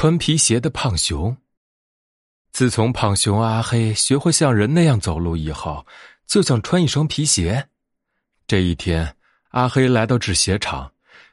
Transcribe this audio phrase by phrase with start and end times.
[0.00, 1.36] 穿皮鞋的胖熊。
[2.52, 5.84] 自从胖熊阿黑学会像人那样走路以后，
[6.24, 7.68] 就想穿一双皮鞋。
[8.46, 9.16] 这一天，
[9.48, 10.92] 阿黑来到制鞋厂，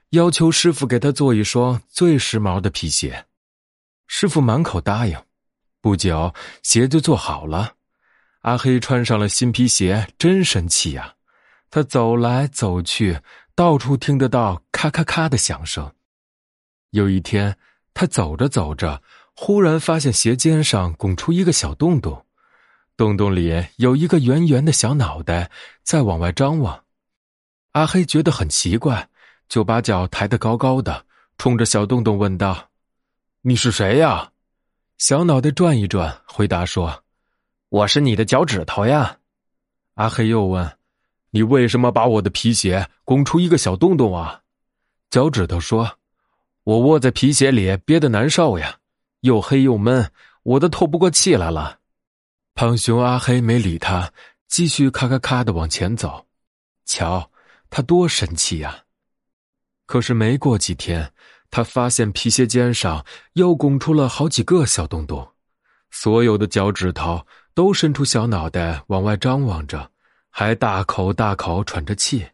[0.10, 3.28] 要求师傅给他做一双最时髦的皮鞋。
[4.08, 5.16] 师傅满口答应，
[5.80, 7.76] 不久鞋就做好了。
[8.42, 11.14] 阿黑穿上了新皮鞋，真神气呀！
[11.70, 13.20] 他走来走去，
[13.54, 15.94] 到处听得到咔咔咔的响声。
[16.90, 17.56] 有一天，
[17.96, 19.02] 他走着走着，
[19.36, 22.26] 忽然发现鞋尖上拱出一个小洞洞，
[22.98, 25.50] 洞洞里有一个圆圆的小脑袋
[25.82, 26.84] 在往外张望。
[27.72, 29.10] 阿黑觉得很奇怪，
[29.48, 31.06] 就把脚抬得高高的，
[31.38, 32.70] 冲着小洞洞问道
[33.42, 34.34] ：“你是谁呀？”
[35.00, 37.04] 小脑袋转一转，回答说
[37.70, 39.20] ：“我是你的脚趾头呀。”
[39.96, 40.78] 阿黑又问
[41.32, 44.42] ：“你为什么把我的皮鞋拱出一个小洞洞啊？”
[45.10, 45.98] 脚趾头说。
[46.66, 48.78] 我窝在皮鞋里憋得难受呀，
[49.20, 51.78] 又黑又闷，我都透不过气来了。
[52.56, 54.12] 胖熊阿黑没理他，
[54.48, 56.26] 继续咔咔咔的往前走。
[56.84, 57.30] 瞧，
[57.70, 58.86] 他多神气呀！
[59.86, 61.14] 可是没过几天，
[61.52, 65.34] 他发现皮鞋尖上又拱出了好几个小洞洞，
[65.92, 69.92] 所有的脚趾头都伸出小脑袋往外张望着，
[70.32, 72.26] 还大口大口喘着气。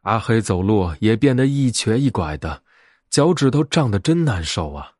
[0.00, 2.63] 阿黑走路也变得一瘸一拐的。
[3.14, 4.90] 脚趾头胀得真难受啊！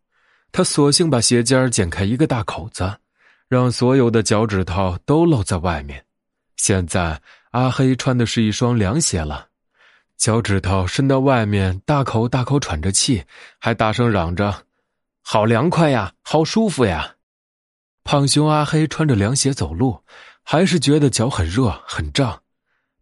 [0.52, 2.96] 他索性把鞋尖剪开一个大口子，
[3.48, 6.06] 让所有的脚趾头都露在外面。
[6.54, 7.20] 现在
[7.50, 9.48] 阿黑穿的是一双凉鞋了，
[10.16, 13.24] 脚趾头伸到外面，大口大口喘着气，
[13.58, 14.64] 还大声嚷着
[15.20, 17.16] ：“好凉快呀，好舒服呀！”
[18.04, 20.00] 胖熊阿黑穿着凉鞋走路，
[20.44, 22.40] 还是觉得脚很热很胀。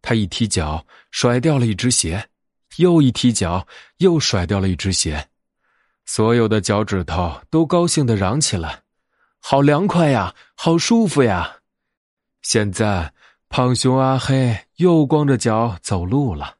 [0.01, 2.27] 他一踢脚，甩掉了一只鞋。
[2.77, 5.27] 又一踢脚，又甩掉了一只鞋，
[6.05, 8.81] 所有的脚趾头都高兴的嚷起来
[9.39, 11.57] ：“好凉快呀，好舒服呀！”
[12.41, 13.13] 现在，
[13.49, 16.57] 胖熊阿黑又光着脚走路了。